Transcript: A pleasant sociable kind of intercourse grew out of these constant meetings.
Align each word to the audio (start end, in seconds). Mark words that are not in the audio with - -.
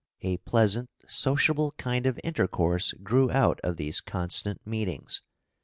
A 0.21 0.37
pleasant 0.37 0.89
sociable 1.07 1.73
kind 1.77 2.07
of 2.07 2.19
intercourse 2.23 2.91
grew 3.03 3.29
out 3.29 3.59
of 3.63 3.77
these 3.77 4.01
constant 4.01 4.59
meetings. 4.65 5.21